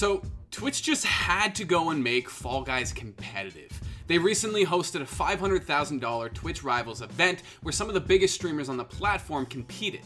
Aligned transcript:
So, 0.00 0.22
Twitch 0.50 0.82
just 0.82 1.04
had 1.04 1.54
to 1.56 1.64
go 1.66 1.90
and 1.90 2.02
make 2.02 2.30
Fall 2.30 2.62
Guys 2.62 2.90
competitive. 2.90 3.70
They 4.06 4.16
recently 4.16 4.64
hosted 4.64 5.02
a 5.02 5.04
$500,000 5.04 6.32
Twitch 6.32 6.64
Rivals 6.64 7.02
event 7.02 7.42
where 7.60 7.70
some 7.70 7.86
of 7.86 7.92
the 7.92 8.00
biggest 8.00 8.34
streamers 8.34 8.70
on 8.70 8.78
the 8.78 8.84
platform 8.84 9.44
competed. 9.44 10.00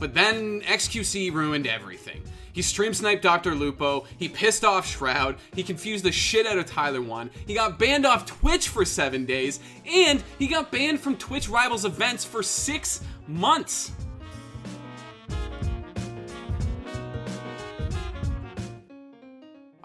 But 0.00 0.14
then 0.14 0.62
XQC 0.62 1.32
ruined 1.32 1.68
everything. 1.68 2.24
He 2.52 2.60
stream 2.60 2.92
sniped 2.92 3.22
Dr. 3.22 3.54
Lupo, 3.54 4.04
he 4.18 4.28
pissed 4.28 4.64
off 4.64 4.84
Shroud, 4.84 5.36
he 5.54 5.62
confused 5.62 6.04
the 6.04 6.10
shit 6.10 6.44
out 6.44 6.58
of 6.58 6.66
Tyler 6.66 7.00
1, 7.00 7.30
he 7.46 7.54
got 7.54 7.78
banned 7.78 8.06
off 8.06 8.26
Twitch 8.26 8.66
for 8.66 8.84
seven 8.84 9.26
days, 9.26 9.60
and 9.86 10.24
he 10.40 10.48
got 10.48 10.72
banned 10.72 10.98
from 10.98 11.16
Twitch 11.16 11.48
Rivals 11.48 11.84
events 11.84 12.24
for 12.24 12.42
six 12.42 13.04
months. 13.28 13.92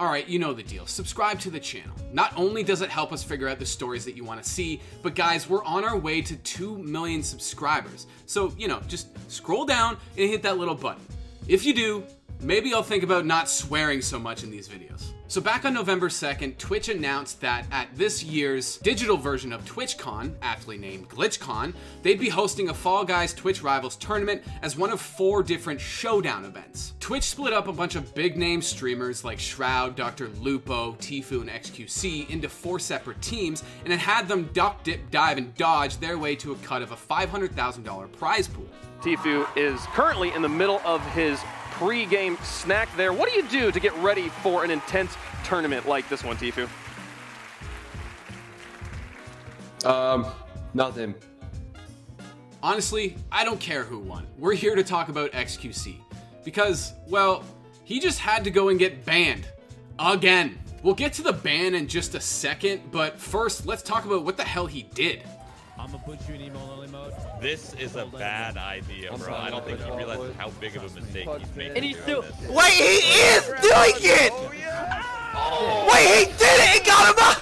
Alright, 0.06 0.28
you 0.28 0.38
know 0.38 0.54
the 0.54 0.62
deal. 0.62 0.86
Subscribe 0.86 1.40
to 1.40 1.50
the 1.50 1.60
channel. 1.60 1.96
Not 2.14 2.32
only 2.38 2.62
does 2.62 2.84
it 2.84 2.92
help 2.92 3.12
us 3.12 3.24
figure 3.24 3.48
out 3.48 3.58
the 3.58 3.66
stories 3.66 4.06
that 4.06 4.16
you 4.16 4.24
want 4.24 4.42
to 4.42 4.48
see, 4.48 4.80
but 5.02 5.16
guys, 5.16 5.50
we're 5.50 5.64
on 5.64 5.84
our 5.84 5.98
way 5.98 6.22
to 6.22 6.36
2 6.36 6.78
million 6.78 7.24
subscribers. 7.24 8.06
So, 8.28 8.54
you 8.56 8.68
know, 8.68 8.82
just 8.88 9.08
scroll 9.32 9.66
down 9.66 9.98
and 10.16 10.30
hit 10.30 10.44
that 10.44 10.60
little 10.60 10.76
button. 10.76 11.04
If 11.48 11.66
you 11.66 11.74
do, 11.74 12.04
maybe 12.42 12.74
I'll 12.74 12.84
think 12.84 13.04
about 13.04 13.26
not 13.26 13.50
swearing 13.50 14.02
so 14.02 14.20
much 14.20 14.44
in 14.44 14.52
these 14.52 14.68
videos. 14.68 15.12
So 15.28 15.42
back 15.42 15.66
on 15.66 15.74
November 15.74 16.08
2nd, 16.08 16.58
Twitch 16.60 16.88
announced 16.88 17.42
that 17.42 17.66
at 17.72 17.90
this 17.96 18.24
year's 18.24 18.78
digital 18.78 19.18
version 19.18 19.52
of 19.52 19.66
TwitchCon, 19.66 20.36
aptly 20.44 20.78
named 20.78 21.10
GlitchCon, 21.10 21.74
they'd 22.04 22.20
be 22.20 22.30
hosting 22.30 22.70
a 22.70 22.74
Fall 22.74 23.04
Guys 23.04 23.34
Twitch 23.34 23.64
Rivals 23.64 23.96
tournament 23.96 24.44
as 24.62 24.78
one 24.78 24.92
of 24.92 25.02
four 25.02 25.42
different 25.42 25.82
showdown 25.82 26.46
events. 26.46 26.94
Twitch 27.00 27.24
split 27.24 27.54
up 27.54 27.68
a 27.68 27.74
bunch 27.74 27.96
of 27.96 28.14
big 28.14 28.38
name 28.38 28.62
streamers 28.62 29.24
like 29.24 29.40
Shroud, 29.40 29.96
Dr. 29.96 30.30
Lupo, 30.42 30.94
Tfue, 31.00 31.42
and 31.42 31.50
XQC 31.50 32.30
into 32.30 32.48
four 32.48 32.78
separate 32.78 33.20
teams, 33.22 33.64
and 33.84 33.92
it 33.92 34.00
had 34.00 34.28
them 34.28 34.48
duck, 34.54 34.84
dip, 34.84 35.10
dive, 35.10 35.40
and 35.40 35.56
dodge 35.56 35.98
their 35.98 36.20
way 36.20 36.36
to 36.36 36.52
a 36.52 36.56
cut 36.58 36.84
of 36.84 36.92
a 36.92 36.96
$500,000 36.96 38.12
prize 38.12 38.48
pool. 38.48 38.70
Tfue 39.02 39.48
is 39.58 39.82
currently 39.88 40.32
in 40.34 40.44
the 40.44 40.50
middle 40.50 40.82
of 40.86 41.06
his 41.14 41.40
pre-game 41.78 42.38
snack 42.44 42.90
there. 42.96 43.14
What 43.14 43.30
do 43.30 43.36
you 43.36 43.48
do 43.48 43.72
to 43.72 43.80
get 43.80 43.94
ready 43.98 44.30
for 44.30 44.64
an 44.64 44.72
intense 44.72 45.16
tournament 45.44 45.88
like 45.88 46.08
this 46.10 46.24
one, 46.24 46.38
Tfue? 46.38 46.70
Um, 49.86 50.26
nothing. 50.74 51.14
Honestly, 52.64 53.16
I 53.32 53.44
don't 53.44 53.60
care 53.60 53.84
who 53.84 54.00
won. 54.00 54.26
We're 54.38 54.54
here 54.54 54.76
to 54.76 54.84
talk 54.84 55.10
about 55.10 55.32
XQC. 55.34 55.98
Because, 56.44 56.94
well, 57.08 57.44
he 57.84 58.00
just 58.00 58.20
had 58.20 58.44
to 58.46 58.52
go 58.52 58.70
and 58.70 58.80
get 58.80 59.06
banned. 59.06 59.48
Again. 60.00 60.60
We'll 60.86 60.94
get 60.94 61.14
to 61.14 61.24
the 61.24 61.34
ban 61.34 61.74
in 61.74 61.88
just 61.88 62.14
a 62.14 62.22
second, 62.22 62.92
but 62.92 63.20
first, 63.20 63.66
let's 63.66 63.82
talk 63.82 64.06
about 64.06 64.24
what 64.24 64.38
the 64.38 64.44
hell 64.44 64.68
he 64.68 64.84
did. 64.84 65.24
I'm 65.86 65.92
gonna 65.92 66.04
put 66.04 66.28
you 66.28 66.34
in 66.34 66.42
emo 66.42 66.60
only 66.72 66.88
mode. 66.88 67.14
This 67.40 67.76
is 67.76 67.96
a 67.96 68.08
bad 68.08 68.58
idea, 68.58 69.16
bro. 69.16 69.36
I 69.36 69.52
don't 69.52 69.64
think 69.64 69.80
he 69.80 69.92
realizes 69.92 70.36
how 70.36 70.50
big 70.60 70.76
of 70.76 70.82
a 70.82 71.00
mistake 71.00 71.30
he's 71.38 71.56
making. 71.56 71.76
And 71.76 71.86
he's 71.86 71.98
doing 71.98 72.24
still. 72.24 72.42
this. 72.42 72.50
Wait, 72.50 72.72
he 72.72 72.98
is 73.22 73.46
doing 73.46 73.94
it! 74.02 74.32
Oh, 75.36 75.88
Wait, 75.94 76.08
he 76.08 76.38
did 76.40 76.42
it! 76.42 76.70
He 76.70 76.80
got 76.90 77.14
him 77.14 77.24
up! 77.24 77.38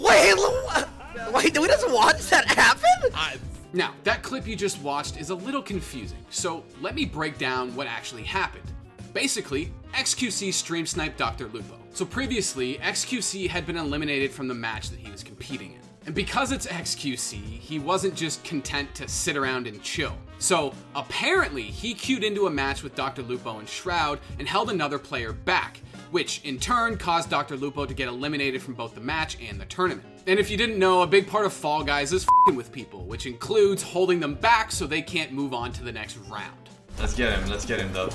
Wait, 0.00 1.34
wait, 1.34 1.52
do 1.52 1.62
we 1.62 1.66
just 1.66 1.90
watch 1.90 2.20
that 2.30 2.46
happen? 2.46 3.10
I, 3.12 3.38
Now, 3.72 3.92
that 4.04 4.22
clip 4.22 4.46
you 4.46 4.54
just 4.54 4.80
watched 4.80 5.16
is 5.16 5.30
a 5.30 5.34
little 5.34 5.62
confusing, 5.62 6.24
so 6.30 6.62
let 6.80 6.94
me 6.94 7.04
break 7.04 7.38
down 7.38 7.74
what 7.74 7.88
actually 7.88 8.22
happened. 8.22 8.70
Basically, 9.14 9.72
XQC 9.94 10.54
stream 10.54 10.86
sniped 10.86 11.18
Dr. 11.18 11.48
Lupo. 11.48 11.76
So 11.92 12.04
previously, 12.04 12.78
XQC 12.78 13.48
had 13.48 13.66
been 13.66 13.76
eliminated 13.76 14.30
from 14.30 14.46
the 14.46 14.54
match 14.54 14.90
that 14.90 15.00
he 15.00 15.10
was 15.10 15.24
competing 15.24 15.72
in. 15.72 15.91
And 16.06 16.14
because 16.14 16.50
it's 16.50 16.66
XQC, 16.66 17.34
he 17.36 17.78
wasn't 17.78 18.14
just 18.14 18.42
content 18.44 18.94
to 18.96 19.06
sit 19.06 19.36
around 19.36 19.66
and 19.66 19.82
chill. 19.82 20.16
So 20.38 20.74
apparently, 20.96 21.62
he 21.62 21.94
queued 21.94 22.24
into 22.24 22.48
a 22.48 22.50
match 22.50 22.82
with 22.82 22.96
Dr. 22.96 23.22
Lupo 23.22 23.58
and 23.58 23.68
Shroud 23.68 24.18
and 24.40 24.48
held 24.48 24.70
another 24.70 24.98
player 24.98 25.32
back, 25.32 25.80
which 26.10 26.42
in 26.44 26.58
turn 26.58 26.96
caused 26.96 27.30
Dr. 27.30 27.56
Lupo 27.56 27.86
to 27.86 27.94
get 27.94 28.08
eliminated 28.08 28.60
from 28.60 28.74
both 28.74 28.94
the 28.96 29.00
match 29.00 29.38
and 29.40 29.60
the 29.60 29.66
tournament. 29.66 30.06
And 30.26 30.40
if 30.40 30.50
you 30.50 30.56
didn't 30.56 30.78
know, 30.78 31.02
a 31.02 31.06
big 31.06 31.28
part 31.28 31.46
of 31.46 31.52
Fall 31.52 31.84
Guys 31.84 32.12
is 32.12 32.26
fing 32.46 32.56
with 32.56 32.72
people, 32.72 33.04
which 33.04 33.26
includes 33.26 33.82
holding 33.82 34.18
them 34.18 34.34
back 34.34 34.72
so 34.72 34.86
they 34.86 35.02
can't 35.02 35.32
move 35.32 35.54
on 35.54 35.72
to 35.74 35.84
the 35.84 35.92
next 35.92 36.16
round. 36.28 36.68
Let's 36.98 37.14
get 37.14 37.38
him. 37.38 37.48
Let's 37.48 37.64
get 37.64 37.78
him 37.78 37.92
though. 37.92 38.10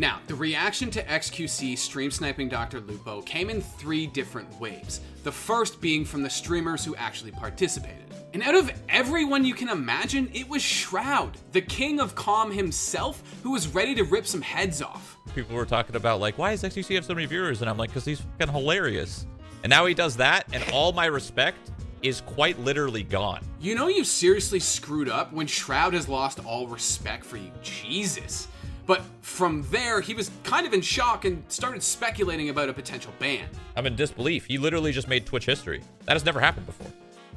Now, 0.00 0.18
the 0.28 0.34
reaction 0.34 0.90
to 0.92 1.02
XQC 1.02 1.76
stream 1.76 2.10
sniping 2.10 2.48
Dr. 2.48 2.80
Lupo 2.80 3.20
came 3.20 3.50
in 3.50 3.60
three 3.60 4.06
different 4.06 4.58
waves. 4.58 5.02
The 5.24 5.30
first 5.30 5.78
being 5.78 6.06
from 6.06 6.22
the 6.22 6.30
streamers 6.30 6.82
who 6.86 6.96
actually 6.96 7.32
participated. 7.32 8.06
And 8.32 8.42
out 8.42 8.54
of 8.54 8.72
everyone 8.88 9.44
you 9.44 9.52
can 9.52 9.68
imagine, 9.68 10.30
it 10.32 10.48
was 10.48 10.62
Shroud, 10.62 11.36
the 11.52 11.60
king 11.60 12.00
of 12.00 12.14
calm 12.14 12.50
himself, 12.50 13.22
who 13.42 13.50
was 13.50 13.68
ready 13.68 13.94
to 13.94 14.04
rip 14.04 14.26
some 14.26 14.40
heads 14.40 14.80
off. 14.80 15.18
people 15.34 15.54
were 15.54 15.66
talking 15.66 15.94
about 15.94 16.18
like, 16.18 16.38
why 16.38 16.52
does 16.52 16.62
XQC 16.62 16.94
have 16.94 17.04
so 17.04 17.14
many 17.14 17.26
viewers? 17.26 17.60
And 17.60 17.68
I'm 17.68 17.76
like, 17.76 17.90
because 17.90 18.06
he's 18.06 18.22
fucking 18.22 18.54
hilarious. 18.54 19.26
And 19.64 19.68
now 19.68 19.84
he 19.84 19.92
does 19.92 20.16
that, 20.16 20.46
and 20.54 20.64
all 20.72 20.92
my 20.92 21.04
respect 21.04 21.72
is 22.00 22.22
quite 22.22 22.58
literally 22.58 23.02
gone. 23.02 23.44
You 23.60 23.74
know 23.74 23.88
you've 23.88 24.06
seriously 24.06 24.60
screwed 24.60 25.10
up 25.10 25.34
when 25.34 25.46
Shroud 25.46 25.92
has 25.92 26.08
lost 26.08 26.42
all 26.46 26.66
respect 26.68 27.22
for 27.22 27.36
you. 27.36 27.52
Jesus. 27.62 28.48
But 28.86 29.02
from 29.20 29.64
there, 29.70 30.00
he 30.00 30.14
was 30.14 30.30
kind 30.42 30.66
of 30.66 30.72
in 30.72 30.80
shock 30.80 31.24
and 31.24 31.42
started 31.48 31.82
speculating 31.82 32.48
about 32.48 32.68
a 32.68 32.72
potential 32.72 33.12
ban. 33.18 33.46
I'm 33.76 33.86
in 33.86 33.96
disbelief. 33.96 34.46
He 34.46 34.58
literally 34.58 34.92
just 34.92 35.08
made 35.08 35.26
Twitch 35.26 35.46
history. 35.46 35.82
That 36.06 36.14
has 36.14 36.24
never 36.24 36.40
happened 36.40 36.66
before. 36.66 36.90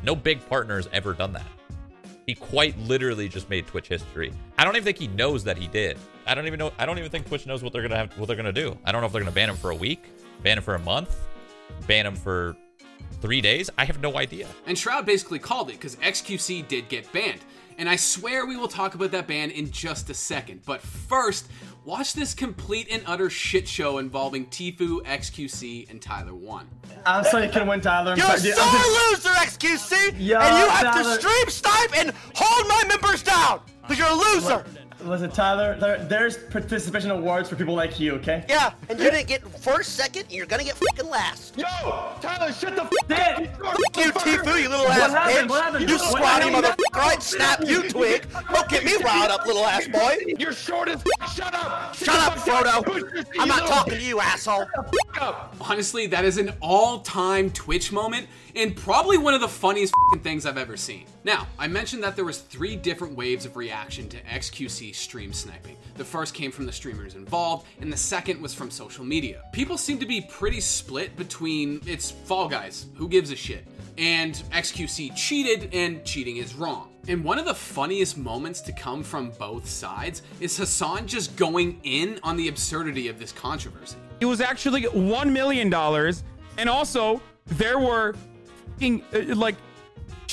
No 0.03 0.15
big 0.15 0.47
partner 0.49 0.75
has 0.75 0.89
ever 0.91 1.13
done 1.13 1.33
that. 1.33 1.45
He 2.25 2.35
quite 2.35 2.77
literally 2.79 3.27
just 3.27 3.49
made 3.49 3.67
Twitch 3.67 3.87
history. 3.89 4.31
I 4.57 4.63
don't 4.63 4.75
even 4.75 4.85
think 4.85 4.97
he 4.97 5.07
knows 5.07 5.43
that 5.43 5.57
he 5.57 5.67
did. 5.67 5.97
I 6.25 6.35
don't 6.35 6.47
even 6.47 6.57
know. 6.57 6.71
I 6.79 6.85
don't 6.85 6.97
even 6.97 7.11
think 7.11 7.27
Twitch 7.27 7.45
knows 7.45 7.63
what 7.63 7.73
they're 7.73 7.81
gonna 7.81 7.97
have, 7.97 8.17
what 8.17 8.27
they're 8.27 8.37
gonna 8.37 8.53
do. 8.53 8.77
I 8.85 8.91
don't 8.91 9.01
know 9.01 9.07
if 9.07 9.13
they're 9.13 9.21
gonna 9.21 9.31
ban 9.31 9.49
him 9.49 9.57
for 9.57 9.71
a 9.71 9.75
week, 9.75 10.05
ban 10.41 10.57
him 10.57 10.63
for 10.63 10.75
a 10.75 10.79
month, 10.79 11.15
ban 11.85 12.05
him 12.05 12.15
for 12.15 12.55
three 13.21 13.41
days. 13.41 13.69
I 13.77 13.85
have 13.85 14.01
no 14.01 14.17
idea. 14.17 14.47
And 14.67 14.77
Shroud 14.77 15.05
basically 15.05 15.39
called 15.39 15.69
it 15.69 15.73
because 15.73 15.97
XQC 15.97 16.67
did 16.67 16.87
get 16.87 17.11
banned. 17.11 17.41
And 17.77 17.89
I 17.89 17.95
swear 17.95 18.45
we 18.45 18.57
will 18.57 18.67
talk 18.67 18.95
about 18.95 19.11
that 19.11 19.27
ban 19.27 19.51
in 19.51 19.71
just 19.71 20.09
a 20.09 20.13
second. 20.13 20.61
But 20.65 20.81
first, 20.81 21.47
watch 21.85 22.13
this 22.13 22.33
complete 22.33 22.87
and 22.91 23.03
utter 23.05 23.29
shit 23.29 23.67
show 23.67 23.97
involving 23.97 24.45
Tfue, 24.47 25.03
XQC, 25.03 25.89
and 25.89 26.01
Tyler 26.01 26.35
1. 26.35 26.67
I'm 27.05 27.23
sorry 27.23 27.45
you 27.45 27.51
couldn't 27.51 27.67
win, 27.67 27.81
Tyler. 27.81 28.15
You're 28.15 28.25
a 28.25 28.37
sorry. 28.37 28.53
sore 28.53 28.63
I'm 28.65 29.11
loser, 29.11 29.29
XQC! 29.29 30.13
Yo, 30.19 30.39
and 30.39 30.57
you 30.57 30.69
have 30.69 30.93
Tyler. 30.93 31.15
to 31.15 31.21
stream 31.21 31.49
snipe 31.49 31.97
and 31.97 32.13
hold 32.35 32.67
my 32.67 32.83
members 32.87 33.23
down! 33.23 33.61
Because 33.81 33.99
you're 33.99 34.07
a 34.07 34.13
loser! 34.13 34.65
Listen, 35.03 35.29
Tyler, 35.31 35.77
there, 35.79 35.97
there's 36.05 36.37
participation 36.37 37.11
awards 37.11 37.49
for 37.49 37.57
people 37.57 37.73
like 37.73 37.99
you, 37.99 38.13
okay? 38.13 38.45
Yeah, 38.47 38.71
and 38.87 38.97
you 38.97 39.11
didn't 39.11 39.27
get 39.27 39.45
first, 39.59 39.97
second, 39.97 40.23
and 40.23 40.31
you're 40.31 40.45
gonna 40.45 40.63
get 40.63 40.75
fucking 40.77 41.09
last. 41.09 41.57
Yo, 41.57 41.65
Tyler, 42.21 42.53
shut 42.53 42.75
the 42.75 42.83
f 42.83 42.91
up. 42.93 43.57
Fuck 43.83 43.97
you, 43.97 44.11
Tfue, 44.13 44.61
you 44.63 44.69
little 44.69 44.85
What 44.85 44.97
ass 45.01 45.11
happened? 45.11 45.37
bitch! 45.37 45.49
What 45.49 45.63
happened? 45.63 45.89
You 45.89 45.95
What 45.97 46.05
squatty 46.05 46.49
happened? 46.49 46.55
motherfucker! 46.65 47.01
I'd 47.01 47.21
snap 47.23 47.59
you, 47.65 47.89
twig! 47.89 48.25
Don't 48.53 48.69
get 48.69 48.85
me 48.85 48.95
riled 49.03 49.31
up, 49.31 49.45
little 49.45 49.65
ass 49.65 49.87
boy! 49.89 50.17
You're 50.39 50.53
short 50.53 50.87
as 50.87 51.03
f- 51.21 51.33
Shut 51.35 51.53
up. 51.53 51.95
Shut 51.95 52.15
up, 52.15 52.33
Frodo! 52.37 53.25
I'm 53.39 53.49
not 53.49 53.67
talking 53.67 53.95
to 53.95 54.01
you, 54.01 54.21
asshole! 54.21 54.65
Honestly, 55.59 56.07
that 56.07 56.23
is 56.23 56.37
an 56.37 56.53
all 56.61 56.99
time 56.99 57.49
Twitch 57.51 57.91
moment 57.91 58.27
and 58.55 58.73
probably 58.75 59.17
one 59.17 59.33
of 59.33 59.41
the 59.41 59.47
funniest 59.49 59.93
fing 60.13 60.21
things 60.21 60.45
I've 60.45 60.57
ever 60.57 60.77
seen. 60.77 61.05
Now, 61.25 61.47
I 61.57 61.67
mentioned 61.67 62.03
that 62.03 62.17
there 62.17 62.25
was 62.25 62.39
three 62.39 62.75
different 62.75 63.15
waves 63.15 63.45
of 63.45 63.55
reaction 63.55 64.09
to 64.09 64.17
XQC 64.23 64.93
stream 64.93 65.31
sniping. 65.31 65.77
The 65.95 66.03
first 66.03 66.33
came 66.33 66.51
from 66.51 66.65
the 66.65 66.71
streamers 66.71 67.15
involved, 67.15 67.65
and 67.79 67.91
the 67.91 67.97
second 67.97 68.41
was 68.41 68.53
from 68.53 68.69
social 68.69 69.05
media. 69.05 69.43
People 69.53 69.77
seem 69.77 69.99
to 69.99 70.05
be 70.05 70.21
pretty 70.21 70.59
split 70.59 71.15
between 71.15 71.79
it's 71.85 72.11
Fall 72.11 72.49
Guys, 72.49 72.87
who 72.95 73.07
gives 73.07 73.31
a 73.31 73.37
shit, 73.37 73.65
and 73.97 74.33
XQC 74.51 75.15
cheated, 75.15 75.73
and 75.73 76.03
cheating 76.03 76.37
is 76.37 76.55
wrong. 76.55 76.89
And 77.07 77.23
one 77.23 77.39
of 77.39 77.45
the 77.45 77.55
funniest 77.55 78.17
moments 78.17 78.59
to 78.61 78.73
come 78.73 79.01
from 79.01 79.31
both 79.31 79.65
sides 79.65 80.23
is 80.41 80.57
Hassan 80.57 81.07
just 81.07 81.35
going 81.37 81.79
in 81.83 82.19
on 82.23 82.35
the 82.35 82.49
absurdity 82.49 83.07
of 83.07 83.17
this 83.17 83.31
controversy. 83.31 83.95
It 84.19 84.25
was 84.25 84.41
actually 84.41 84.83
one 84.83 85.31
million 85.31 85.69
dollars, 85.69 86.23
and 86.57 86.69
also 86.69 87.21
there 87.45 87.79
were 87.79 88.15
uh, 88.81 88.99
like 89.35 89.55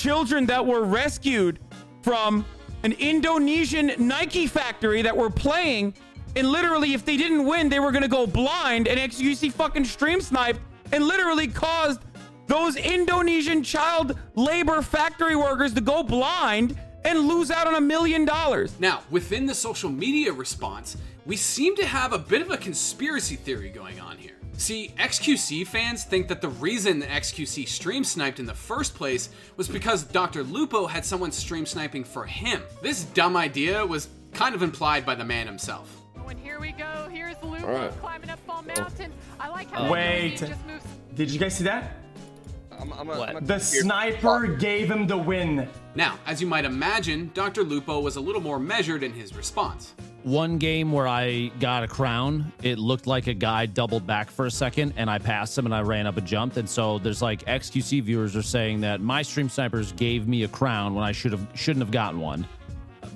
children 0.00 0.47
that 0.47 0.64
were 0.64 0.82
rescued 0.82 1.58
from 2.02 2.44
an 2.82 2.93
Indonesian 2.93 3.93
Nike 3.99 4.47
factory 4.47 5.02
that 5.02 5.14
were 5.14 5.29
playing, 5.29 5.94
and 6.37 6.49
literally, 6.49 6.94
if 6.94 7.05
they 7.05 7.17
didn't 7.17 7.44
win, 7.44 7.69
they 7.69 7.81
were 7.81 7.93
gonna 7.93 8.08
go 8.08 8.26
blind. 8.26 8.88
And 8.88 8.99
XQC 8.99 9.52
fucking 9.52 9.85
stream 9.85 10.20
sniped 10.20 10.61
and 10.93 11.06
literally 11.06 11.49
caused 11.49 12.00
those 12.47 12.76
Indonesian 12.76 13.62
child 13.62 14.17
labor 14.37 14.81
factory 14.81 15.37
workers 15.37 15.75
to 15.75 15.81
go 15.81 16.02
blind 16.02 16.79
and 17.05 17.29
lose 17.29 17.50
out 17.50 17.67
on 17.67 17.75
a 17.75 17.81
million 17.81 18.25
dollars. 18.25 18.73
Now, 18.81 19.02
within 19.11 19.47
the 19.47 19.55
social 19.55 19.91
media 19.91 20.32
response, 20.32 20.97
we 21.26 21.37
seem 21.37 21.76
to 21.76 21.87
have 21.87 22.12
a 22.12 22.19
bit 22.19 22.41
of 22.41 22.50
a 22.50 22.56
conspiracy 22.56 23.37
theory 23.37 23.69
going 23.69 24.00
on 24.00 24.17
here. 24.17 24.40
See, 24.61 24.93
XQC 24.99 25.67
fans 25.67 26.05
think 26.05 26.29
that 26.29 26.43
the 26.43 26.51
reason 26.51 26.99
that 26.99 27.09
XQC 27.09 27.67
stream 27.67 28.05
sniped 28.05 28.39
in 28.39 28.45
the 28.45 28.53
first 28.53 28.95
place 28.95 29.31
was 29.57 29.67
because 29.67 30.03
Dr. 30.03 30.43
Lupo 30.43 30.87
had 30.87 31.03
someone 31.03 31.33
stream 31.33 31.65
sniping 31.65 32.05
for 32.05 32.27
him. 32.27 32.62
This 32.83 33.05
dumb 33.05 33.39
idea 33.39 33.85
was 33.87 34.11
kind 34.35 34.55
of 34.55 34.62
implied 34.62 35.07
by 35.07 35.15
the 35.15 35.25
man 35.25 35.47
himself. 35.47 35.91
And 36.29 36.39
here 36.39 36.61
we 36.61 36.73
go. 36.73 37.09
Here's 37.11 37.37
Lupo 37.43 37.67
All 37.67 37.73
right. 37.73 38.01
climbing 38.03 38.29
up 38.29 38.39
Fall 38.41 38.62
oh. 38.62 38.81
Mountain. 38.81 39.15
I 39.41 39.49
like 39.49 39.71
how 39.71 39.91
Wait. 39.91 40.33
he 40.33 40.37
just 40.37 40.67
moves. 40.67 40.85
Did 41.15 41.31
you 41.31 41.41
guys 41.41 41.57
see 41.57 41.65
that? 41.65 41.97
I'm, 42.81 42.93
I'm 42.93 43.11
a, 43.11 43.19
What? 43.19 43.29
I'm 43.31 43.37
a 43.37 43.41
The 43.41 43.59
sniper 43.59 44.47
gave 44.47 44.91
him 44.91 45.06
the 45.06 45.17
win. 45.19 45.69
Now, 45.94 46.19
as 46.27 46.41
you 46.41 46.47
might 46.47 46.65
imagine, 46.65 47.31
Dr. 47.35 47.62
Lupo 47.62 48.00
was 48.00 48.17
a 48.17 48.21
little 48.21 48.41
more 48.41 48.59
measured 48.59 49.03
in 49.03 49.12
his 49.12 49.35
response. 49.35 49.94
One 50.23 50.59
game 50.59 50.93
where 50.93 51.09
I 51.09 51.50
got 51.61 51.82
a 51.82 51.88
crown, 51.88 52.53
it 52.62 52.79
looked 52.79 53.06
like 53.06 53.27
a 53.27 53.35
guy 53.35 53.67
doubled 53.67 54.06
back 54.06 54.31
for 54.31 54.47
a 54.47 54.50
second 54.50 54.93
and 54.97 55.09
I 55.09 55.19
passed 55.19 55.56
him 55.56 55.65
and 55.65 55.75
I 55.75 55.81
ran 55.81 56.06
up 56.06 56.17
and 56.19 56.27
jumped. 56.27 56.59
And 56.59 56.69
so 56.69 56.99
there's 56.99 57.23
like 57.23 57.44
XQC 57.47 58.03
viewers 58.03 58.37
are 58.37 58.43
saying 58.43 58.83
that 58.83 59.00
my 59.00 59.23
stream 59.23 59.49
snipers 59.49 59.93
gave 59.93 60.29
me 60.29 60.44
a 60.44 60.49
crown 60.49 60.94
when 60.94 61.05
I 61.05 61.12
should 61.12 61.33
have 61.33 61.47
shouldn't 61.55 61.83
have 61.85 61.91
gotten 61.91 62.21
one. 62.21 62.47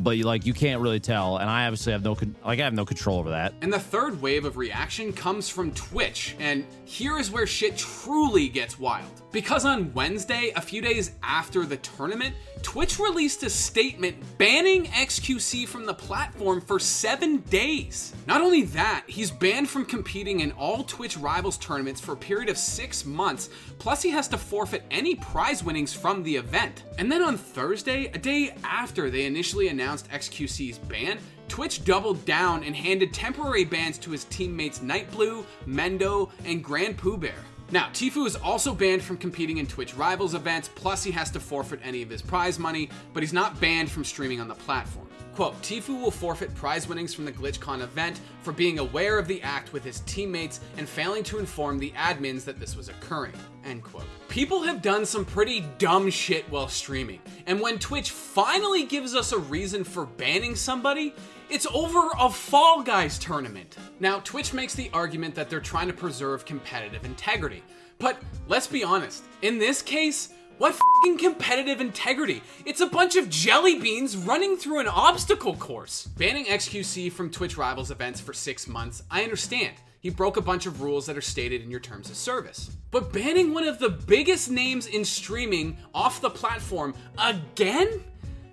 But 0.00 0.17
you 0.17 0.25
like 0.25 0.46
you 0.46 0.55
can't 0.55 0.81
really 0.81 1.00
tell, 1.00 1.38
and 1.38 1.49
I 1.49 1.67
obviously 1.67 1.93
have 1.93 2.02
no 2.02 2.14
con- 2.14 2.35
like 2.44 2.61
I 2.61 2.64
have 2.64 2.75
no 2.75 2.85
control 2.85 3.19
over 3.19 3.31
that. 3.31 3.55
And 3.62 3.73
the 3.73 3.79
third 3.79 4.20
wave 4.20 4.44
of 4.44 4.56
reaction 4.56 5.12
comes 5.12 5.49
from 5.49 5.73
Twitch, 5.73 6.37
and 6.38 6.64
here 6.85 7.19
is 7.19 7.31
where 7.31 7.46
shit 7.46 7.76
truly 7.76 8.49
gets 8.49 8.79
wild. 8.79 9.23
Because 9.32 9.64
on 9.64 9.93
Wednesday, 9.94 10.52
a 10.55 10.61
few 10.61 10.81
days 10.81 11.12
after 11.23 11.64
the 11.67 11.76
tournament, 11.79 12.35
Twitch 12.62 12.99
released 12.99 13.43
a 13.43 13.50
statement 13.50 14.17
banning 14.38 14.87
XQC 14.87 15.69
from 15.69 15.85
the 15.85 15.93
platform 15.93 16.61
for 16.61 16.79
seven 16.79 17.38
days. 17.50 18.14
Not 18.26 18.41
only 18.41 18.62
that, 18.62 19.05
he's 19.06 19.31
banned 19.31 19.69
from 19.69 19.85
competing 19.85 20.41
in 20.41 20.52
all 20.52 20.82
Twitch 20.85 21.19
Rivals 21.19 21.58
tournaments 21.58 22.00
for 22.00 22.12
a 22.12 22.17
period 22.17 22.49
of 22.49 22.56
six 22.56 23.05
months, 23.05 23.50
plus 23.79 24.02
he 24.02 24.11
has 24.11 24.29
to 24.29 24.38
forfeit 24.38 24.85
any 24.91 25.14
prize 25.17 25.62
winnings 25.62 25.93
from 25.93 26.23
the 26.23 26.37
event. 26.37 26.85
And 26.99 27.12
then 27.12 27.23
on 27.23 27.37
Thursday, 27.37 28.06
a 28.14 28.19
day 28.19 28.55
after 28.64 29.11
they 29.11 29.26
initially 29.26 29.69
announced 29.69 29.83
XQC's 29.84 30.78
ban, 30.78 31.19
Twitch 31.48 31.84
doubled 31.84 32.25
down 32.25 32.64
and 32.64 32.75
handed 32.75 33.12
temporary 33.12 33.64
bans 33.64 33.98
to 33.98 34.10
his 34.10 34.25
teammates 34.25 34.81
Nightblue, 34.81 35.44
Mendo, 35.66 36.31
and 36.44 36.64
Grand 36.64 36.96
Pooh 36.96 37.16
Bear. 37.16 37.34
Now, 37.70 37.88
Tfue 37.92 38.26
is 38.26 38.36
also 38.36 38.75
banned 38.75 39.02
from 39.02 39.16
competing 39.16 39.58
in 39.58 39.66
Twitch 39.66 39.94
Rivals 39.94 40.34
events, 40.34 40.69
plus 40.75 41.02
he 41.02 41.10
has 41.12 41.31
to 41.32 41.40
forfeit 41.40 41.81
any 41.82 42.02
of 42.02 42.10
his 42.10 42.22
prize 42.22 42.58
money, 42.58 42.90
but 43.12 43.22
he's 43.22 43.32
not 43.32 43.60
banned 43.60 43.90
from 43.90 44.04
streaming 44.04 44.40
on 44.40 44.48
the 44.48 44.54
platform. 44.54 45.04
Quote, 45.34 45.60
Tfue 45.62 46.00
will 46.00 46.12
forfeit 46.12 46.54
prize 46.54 46.88
winnings 46.88 47.12
from 47.12 47.25
the 47.25 47.32
GlitchCon 47.32 47.82
event 47.82 48.20
for 48.42 48.52
being 48.52 48.78
aware 48.78 49.19
of 49.19 49.26
the 49.26 49.42
act 49.42 49.72
with 49.72 49.82
his 49.82 50.00
teammates 50.00 50.60
and 50.76 50.88
failing 50.88 51.25
to 51.25 51.38
inform 51.38 51.78
the 51.78 51.90
admins 51.96 52.44
that 52.44 52.60
this 52.60 52.76
was 52.76 52.88
occurring. 52.88 53.32
End 53.64 53.82
quote. 53.82 54.04
People 54.28 54.62
have 54.62 54.81
done 54.81 55.04
some 55.04 55.25
pretty 55.25 55.64
dumb 55.78 56.08
shit 56.08 56.48
while 56.50 56.69
streaming, 56.69 57.20
and 57.46 57.60
when 57.60 57.81
Twitch 57.81 58.12
finally 58.12 58.84
gives 58.84 59.14
us 59.16 59.32
a 59.32 59.38
reason 59.38 59.82
for 59.82 60.06
banning 60.06 60.54
somebody, 60.54 61.12
it's 61.50 61.66
over 61.75 62.10
a 62.20 62.31
Fall 62.31 62.82
Guys 62.82 63.19
tournament. 63.19 63.76
Now, 63.98 64.20
Twitch 64.20 64.52
makes 64.52 64.75
the 64.75 64.90
argument 64.92 65.34
that 65.34 65.50
they're 65.50 65.60
trying 65.60 65.88
to 65.88 65.92
preserve 65.92 66.44
competitive 66.44 67.04
integrity. 67.04 67.62
But 67.98 68.19
let's 68.48 68.66
be 68.66 68.84
honest, 68.84 69.25
in 69.42 69.58
this 69.58 69.82
case, 69.82 70.31
what 70.59 70.79
fing 71.03 71.19
competitive 71.19 71.81
integrity? 71.81 72.43
It's 72.65 72.81
a 72.81 72.87
bunch 72.87 73.17
of 73.17 73.29
jelly 73.29 73.79
beans 73.79 74.17
running 74.17 74.56
through 74.56 74.81
an 74.81 74.89
obstacle 74.89 75.56
course. 75.56 76.06
Banning 76.17 76.45
XQC 76.47 77.11
from 77.12 77.31
Twitch 77.31 77.56
Rivals 77.56 77.91
events 77.91 78.21
for 78.21 78.33
six 78.33 78.69
months, 78.69 79.03
I 79.11 79.25
understand. 79.25 79.75
He 80.01 80.11
broke 80.11 80.37
a 80.37 80.43
bunch 80.43 80.67
of 80.67 80.83
rules 80.83 81.06
that 81.06 81.17
are 81.17 81.23
stated 81.23 81.62
in 81.62 81.71
your 81.71 81.81
terms 81.81 82.11
of 82.11 82.17
service. 82.17 82.71
But 82.91 83.12
banning 83.12 83.55
one 83.55 83.67
of 83.67 83.79
the 83.79 83.89
biggest 83.89 84.51
names 84.51 84.87
in 84.87 85.05
streaming 85.05 85.79
off 85.95 86.21
the 86.21 86.31
platform 86.31 86.95
again? 87.19 88.05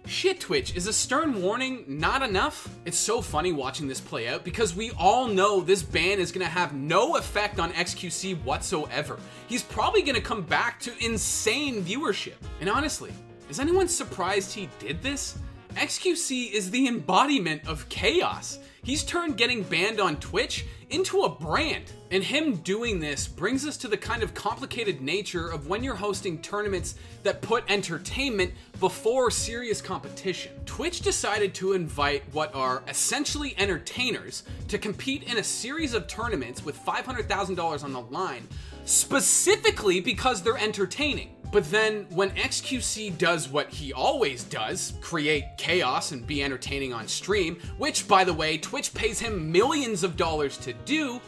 Shit, 0.08 0.40
Twitch, 0.40 0.76
is 0.76 0.88
a 0.88 0.94
stern 0.94 1.42
warning 1.42 1.86
not 1.88 2.22
enough? 2.22 2.68
It's 2.86 2.98
so 2.98 3.22
funny 3.22 3.54
watching 3.54 3.88
this 3.88 4.02
play 4.02 4.28
out 4.28 4.44
because 4.44 4.76
we 4.76 4.92
all 4.98 5.28
know 5.28 5.62
this 5.62 5.84
ban 5.84 6.20
is 6.20 6.32
gonna 6.32 6.46
have 6.46 6.74
no 6.74 7.16
effect 7.18 7.60
on 7.60 7.72
XQC 7.74 8.44
whatsoever. 8.44 9.18
He's 9.48 9.64
probably 9.64 10.02
gonna 10.02 10.20
come 10.20 10.42
back 10.42 10.80
to 10.82 11.06
insane 11.06 11.84
viewership. 11.84 12.36
And 12.60 12.70
honestly, 12.70 13.12
is 13.50 13.60
anyone 13.60 13.88
surprised 13.88 14.54
he 14.54 14.70
did 14.80 15.02
this? 15.02 15.38
XQC 15.76 16.52
is 16.52 16.72
the 16.72 16.88
embodiment 16.88 17.68
of 17.68 17.88
chaos. 17.90 18.60
He's 18.84 19.04
turned 19.04 19.38
getting 19.38 19.64
banned 19.64 20.00
on 20.00 20.18
Twitch 20.18 20.66
into 20.90 21.22
a 21.22 21.30
brand. 21.30 21.86
And 22.10 22.24
him 22.24 22.58
doing 22.58 23.00
this 23.00 23.28
brings 23.28 23.66
us 23.66 23.78
to 23.78 23.88
the 23.88 23.96
kind 23.96 24.22
of 24.22 24.34
complicated 24.34 25.02
nature 25.02 25.50
of 25.50 25.68
when 25.68 25.84
you're 25.84 25.96
hosting 25.96 26.42
tournaments 26.42 26.96
that 27.24 27.42
put 27.42 27.64
entertainment 27.70 28.54
before 28.80 29.32
serious 29.32 29.82
competition. 29.82 30.52
Twitch 30.66 31.02
decided 31.02 31.54
to 31.56 31.74
invite 31.74 32.24
what 32.34 32.54
are 32.54 32.84
essentially 32.88 33.56
entertainers 33.58 34.44
to 34.68 34.78
compete 34.78 35.24
in 35.24 35.38
a 35.38 35.44
series 35.44 35.94
of 35.94 36.08
tournaments 36.08 36.66
with 36.66 36.78
$500,000 36.80 37.84
on 37.84 37.94
the 37.94 38.02
line, 38.02 38.48
specifically 38.86 40.02
because 40.02 40.42
they're 40.42 40.58
entertaining. 40.58 41.36
But 41.52 41.70
then, 41.70 42.06
when 42.12 42.32
XQC 42.32 43.18
does 43.18 43.50
what 43.50 43.70
he 43.70 43.92
always 43.92 44.46
does 44.46 44.94
create 45.02 45.44
chaos 45.58 46.14
and 46.14 46.26
be 46.26 46.42
entertaining 46.42 46.94
on 46.94 47.08
stream, 47.08 47.58
which, 47.78 48.08
by 48.08 48.24
the 48.24 48.34
way, 48.34 48.58
Twitch 48.58 48.94
pays 48.94 49.20
him 49.20 49.52
millions 49.52 50.04
of 50.04 50.16
dollars 50.16 50.58
to 50.60 50.72
do, 50.72 51.20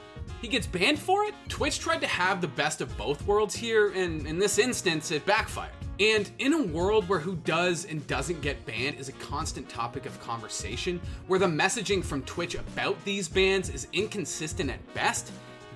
he 0.41 0.47
gets 0.47 0.65
banned 0.65 0.99
for 0.99 1.25
it? 1.25 1.33
Twitch 1.49 1.79
tried 1.79 1.99
to 2.01 2.07
have 2.07 2.39
the 2.39 2.47
best 2.47 2.79
of 2.79 2.97
both 2.97 3.25
worlds 3.27 3.53
here, 3.53 3.89
and 3.89 4.25
in 4.25 4.39
this 4.39 4.59
instance, 4.59 5.11
it 5.11 5.25
backfired. 5.25 5.71
And 5.99 6.31
in 6.39 6.53
a 6.53 6.63
world 6.63 7.07
where 7.07 7.19
who 7.19 7.35
does 7.35 7.85
and 7.85 8.05
doesn't 8.07 8.41
get 8.41 8.65
banned 8.65 8.99
is 8.99 9.09
a 9.09 9.13
constant 9.13 9.69
topic 9.69 10.05
of 10.05 10.19
conversation, 10.21 11.01
where 11.27 11.39
the 11.39 11.45
messaging 11.45 12.03
from 12.03 12.23
Twitch 12.23 12.55
about 12.55 13.03
these 13.03 13.27
bans 13.27 13.69
is 13.69 13.87
inconsistent 13.93 14.69
at 14.69 14.93
best, 14.93 15.31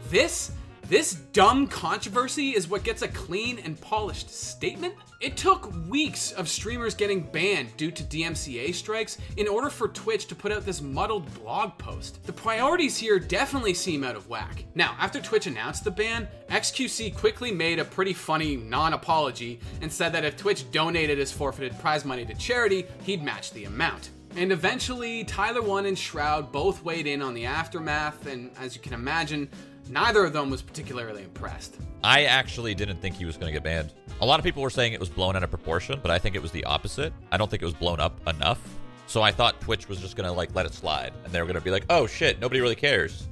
this 0.10 0.52
this 0.90 1.16
dumb 1.16 1.68
controversy 1.68 2.52
is 2.52 2.70
what 2.70 2.84
gets 2.84 3.02
a 3.02 3.10
clean 3.10 3.60
and 3.60 3.80
polished 3.82 4.30
statement? 4.30 4.94
It 5.20 5.36
took 5.36 5.74
weeks 5.90 6.32
of 6.32 6.48
streamers 6.48 6.96
getting 6.96 7.24
banned 7.24 7.76
due 7.76 7.92
to 7.92 8.04
DMCA 8.04 8.74
strikes 8.74 9.18
in 9.36 9.50
order 9.50 9.70
for 9.70 9.90
Twitch 9.90 10.28
to 10.28 10.36
put 10.36 10.54
out 10.54 10.66
this 10.66 10.82
muddled 10.82 11.34
blog 11.34 11.78
post. 11.78 12.24
The 12.26 12.32
priorities 12.32 12.98
here 12.98 13.20
definitely 13.20 13.74
seem 13.74 14.06
out 14.06 14.16
of 14.16 14.30
whack. 14.30 14.64
Now, 14.76 14.96
after 14.98 15.20
Twitch 15.20 15.48
announced 15.48 15.84
the 15.84 15.92
ban, 15.92 16.28
XQC 16.50 17.18
quickly 17.18 17.52
made 17.52 17.80
a 17.80 17.86
pretty 17.86 18.14
funny 18.14 18.56
non 18.56 18.94
apology 18.94 19.60
and 19.82 19.92
said 19.92 20.14
that 20.14 20.24
if 20.24 20.38
Twitch 20.38 20.72
donated 20.72 21.18
his 21.18 21.34
forfeited 21.34 21.78
prize 21.80 22.06
money 22.06 22.26
to 22.26 22.34
charity, 22.36 22.86
he'd 23.04 23.24
match 23.24 23.52
the 23.52 23.66
amount. 23.66 24.12
And 24.38 24.52
eventually, 24.52 25.24
Tyler 25.24 25.64
One 25.64 25.88
and 25.88 25.98
Shroud 25.98 26.52
both 26.52 26.84
weighed 26.84 27.08
in 27.08 27.24
on 27.24 27.34
the 27.34 27.46
aftermath, 27.46 28.28
and 28.28 28.52
as 28.60 28.76
you 28.76 28.82
can 28.82 28.94
imagine, 28.94 29.50
neither 29.90 30.24
of 30.26 30.34
them 30.34 30.50
was 30.50 30.62
particularly 30.62 31.24
impressed. 31.24 31.78
I 32.04 32.26
actually 32.26 32.76
didn't 32.76 33.02
think 33.02 33.16
he 33.16 33.26
was 33.26 33.38
going 33.38 33.48
to 33.48 33.54
get 33.54 33.64
banned. 33.64 33.94
A 34.22 34.26
lot 34.26 34.40
of 34.40 34.44
people 34.44 34.62
were 34.62 34.70
saying 34.70 34.94
it 34.94 35.00
was 35.00 35.10
blown 35.10 35.36
out 35.36 35.44
of 35.44 35.50
proportion, 35.50 36.00
but 36.02 36.12
I 36.12 36.20
think 36.20 36.36
it 36.36 36.42
was 36.42 36.52
the 36.52 36.64
opposite. 36.66 37.14
I 37.32 37.38
don't 37.38 37.50
think 37.50 37.62
it 37.62 37.66
was 37.66 37.74
blown 37.74 38.00
up 38.00 38.20
enough. 38.28 38.60
So 39.08 39.22
I 39.22 39.32
thought 39.32 39.62
Twitch 39.62 39.88
was 39.88 40.00
just 40.00 40.16
going 40.16 40.28
to 40.28 40.34
like 40.34 40.54
let 40.54 40.66
it 40.66 40.74
slide, 40.74 41.14
and 41.24 41.32
they 41.32 41.40
were 41.40 41.46
going 41.46 41.56
to 41.56 41.62
be 41.62 41.72
like, 41.72 41.86
"Oh 41.90 42.08
shit, 42.08 42.42
nobody 42.42 42.60
really 42.60 42.76
cares." 42.76 43.28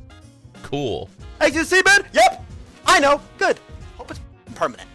Cool. 0.63 1.09
Hey, 1.41 1.51
you 1.51 1.63
see, 1.63 1.81
ban? 1.81 2.05
Yep. 2.13 2.45
I 2.85 2.99
know. 2.99 3.19
Good. 3.37 3.59
Hope 3.97 4.09
it's 4.09 4.21
permanent. 4.55 4.87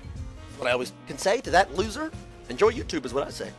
What 0.57 0.69
I 0.69 0.73
always 0.73 0.93
can 1.07 1.19
say 1.19 1.40
to 1.43 1.50
that 1.50 1.75
loser, 1.76 2.11
enjoy 2.49 2.73
YouTube 2.73 3.05
is 3.05 3.12
what 3.12 3.26
I 3.26 3.31
say. 3.31 3.50